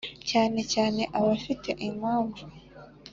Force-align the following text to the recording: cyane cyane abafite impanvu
cyane 0.29 0.59
cyane 0.73 1.01
abafite 1.17 1.69
impanvu 1.87 2.43